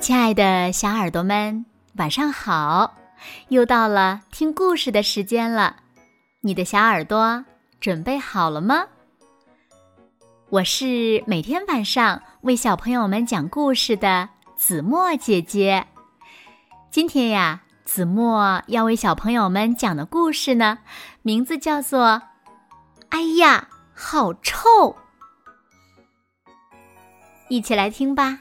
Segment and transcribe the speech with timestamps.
[0.00, 2.94] 亲爱的小耳朵们，晚上好！
[3.48, 5.76] 又到了听故事的时间了，
[6.40, 7.44] 你的小耳朵
[7.80, 8.86] 准备好了吗？
[10.48, 15.86] 我是每天晚上为小朋友们讲故事的子墨姐姐。
[16.90, 20.78] 今天呀，子墨要为小朋友们讲的故事呢，
[21.20, 22.00] 名字叫做
[23.10, 24.66] 《哎呀，好臭》。
[27.50, 28.40] 一起来听吧。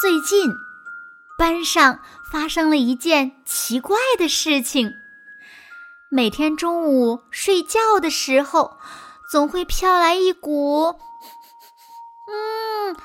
[0.00, 0.56] 最近，
[1.36, 2.00] 班上
[2.32, 4.94] 发生了一件奇怪的事情。
[6.10, 8.78] 每天中午睡觉的时候，
[9.30, 10.98] 总会飘来一股，
[12.26, 12.96] 嗯，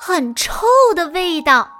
[0.00, 0.64] 很臭
[0.96, 1.70] 的味道。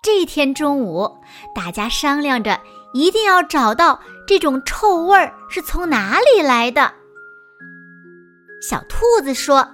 [0.00, 1.18] 这天中午，
[1.54, 2.62] 大家商量着
[2.94, 4.00] 一定要找到。
[4.26, 6.94] 这种臭味儿是从哪里来的？
[8.62, 9.66] 小兔子说：“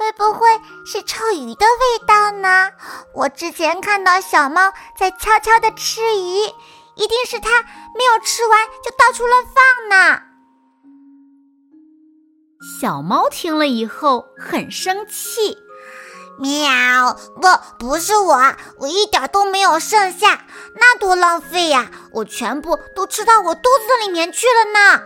[0.00, 0.48] 会不会
[0.86, 2.70] 是臭鱼的味道呢？
[3.14, 6.46] 我之前看到小猫在悄悄地吃鱼，
[6.96, 7.60] 一定是它
[7.94, 10.22] 没有吃完就到处乱放呢。”
[12.80, 15.58] 小猫听了以后很生气。
[16.38, 17.18] 喵！
[17.38, 21.90] 不，不是我，我一点都没有剩下，那多浪费呀！
[22.12, 25.02] 我全部都吃到我肚子里面去了呢。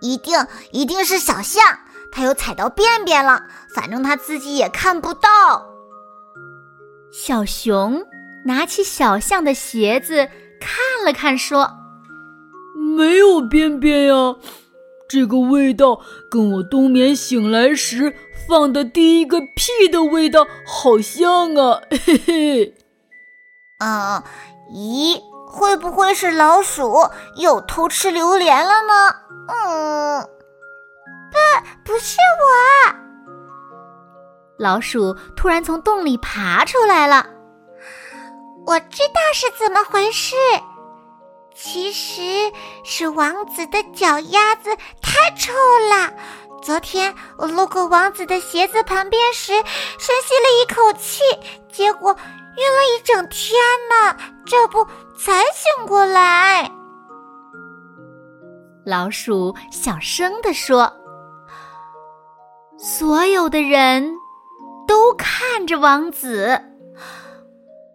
[0.00, 1.78] 一定，一定是小象，
[2.10, 3.44] 它又踩到便便了，
[3.74, 5.66] 反正他自己也看不到。
[7.12, 8.04] 小熊
[8.46, 10.28] 拿起小象的鞋子
[10.60, 11.70] 看了看，说
[12.96, 14.36] ：“没有便便呀，
[15.08, 18.14] 这个味道跟我冬眠醒来时……”
[18.46, 22.74] 放的第一个屁的味道好像啊，嘿嘿。
[23.78, 24.22] 嗯，
[24.70, 27.08] 咦，会不会是老鼠
[27.38, 29.16] 又偷吃榴莲了呢？
[29.48, 30.28] 嗯，
[31.32, 31.38] 不，
[31.92, 33.03] 不是我。
[34.58, 37.26] 老鼠突然从洞里爬出来了。
[38.66, 40.36] 我知道是怎么回事，
[41.54, 42.22] 其实
[42.84, 45.52] 是王子的脚丫子太臭
[45.90, 46.12] 了。
[46.62, 51.20] 昨天我路过王子的鞋子旁边时，深吸了一口气，
[51.70, 52.16] 结果
[52.56, 53.60] 晕了一整天
[53.90, 54.16] 呢，
[54.46, 54.82] 这不
[55.18, 56.70] 才醒过来。
[58.86, 60.90] 老鼠小声地说
[62.78, 64.10] ：“所有的人
[64.86, 66.60] 都看着王子，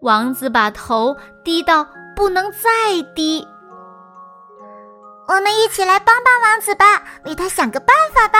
[0.00, 3.46] 王子把头低到不能再低。”
[5.28, 8.38] 我们一起来帮帮王子吧，为他想个办法吧。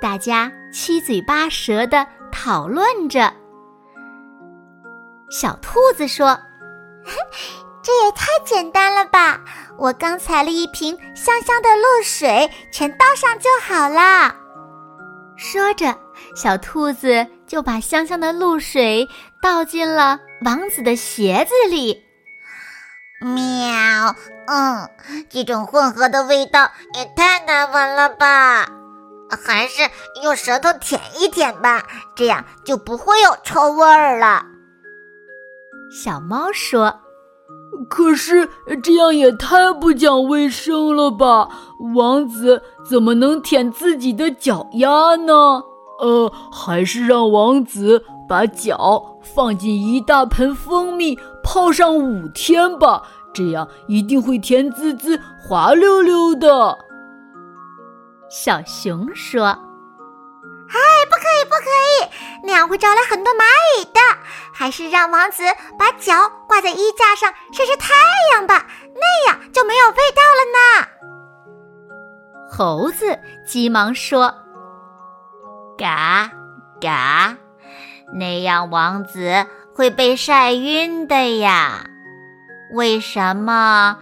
[0.00, 3.32] 大家七嘴八舌的讨论着。
[5.30, 6.38] 小兔子说
[7.82, 9.40] ：“这也太简单了吧！
[9.76, 14.34] 我刚采了一瓶香香的露水，全倒上就好了。”
[15.36, 15.94] 说着，
[16.36, 19.08] 小兔子就把香香的露水
[19.42, 22.04] 倒进了王子的鞋子里。
[23.22, 24.14] 喵，
[24.46, 24.90] 嗯，
[25.30, 28.68] 这种混合的味道也太难闻了吧！
[29.46, 29.82] 还是
[30.22, 31.82] 用舌头舔一舔吧，
[32.14, 34.44] 这样就不会有臭味儿了。
[35.90, 37.00] 小猫说
[37.88, 38.50] ：“可是
[38.82, 41.48] 这样也太不讲卫生了吧？
[41.94, 45.62] 王子怎么能舔自己的脚丫呢？
[46.00, 51.18] 呃，还是让王子把脚放进一大盆蜂蜜。”
[51.48, 56.76] 泡上五天吧，这样一定会甜滋滋、滑溜溜的。
[58.28, 59.44] 小熊说
[60.66, 60.76] ：“哎，
[61.08, 61.70] 不可以，不可
[62.02, 62.10] 以，
[62.44, 63.44] 那样会招来很多蚂
[63.78, 64.00] 蚁的。
[64.52, 65.44] 还是让王子
[65.78, 67.94] 把脚挂在衣架上晒晒太
[68.32, 70.88] 阳吧，那样就没有味道了呢。”
[72.50, 74.34] 猴子急忙说
[75.76, 76.30] ：“嘎
[76.80, 77.36] 嘎，
[78.14, 81.90] 那样王子。”会被晒晕的呀？
[82.72, 83.98] 为什么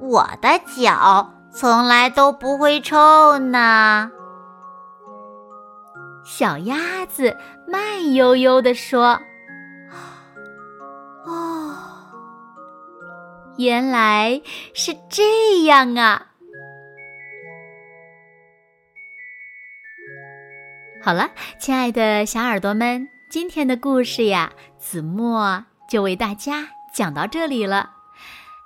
[0.00, 4.10] 我的脚从来都不会臭呢？
[6.24, 7.36] 小鸭子
[7.66, 9.20] 慢悠悠地说
[11.28, 11.76] ：“哦，
[13.58, 14.40] 原来
[14.72, 16.28] 是这样啊！”
[21.00, 21.30] 好了，
[21.60, 23.08] 亲爱的小耳朵们。
[23.30, 27.90] 今天的故事呀，子墨就为大家讲到这里了。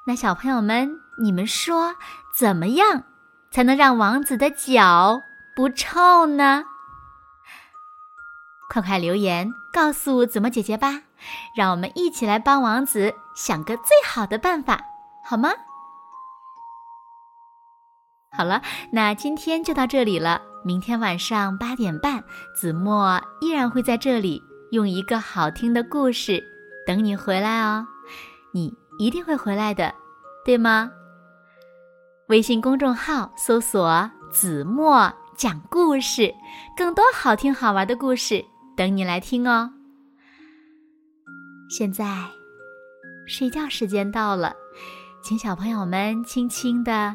[0.06, 1.94] 那小朋友们，你们说
[2.36, 3.04] 怎么样
[3.50, 5.20] 才能让王子的脚
[5.54, 6.64] 不臭呢？
[8.70, 11.02] 快快留言告诉子墨姐姐吧，
[11.54, 14.80] 让我们一起来帮王子想个最好的办法，
[15.22, 15.50] 好吗？
[18.34, 20.40] 好了，那今天就到这里了。
[20.64, 22.24] 明天晚上八点半，
[22.54, 26.42] 子墨依然会在这里用一个好听的故事
[26.86, 27.86] 等你回来哦。
[28.52, 29.94] 你一定会回来的，
[30.46, 30.90] 对吗？
[32.28, 36.34] 微信公众号搜索“子墨讲故事”，
[36.74, 38.42] 更多好听好玩的故事
[38.74, 39.70] 等你来听哦。
[41.68, 42.06] 现在
[43.26, 44.54] 睡觉时间到了，
[45.22, 47.14] 请小朋友们轻轻的。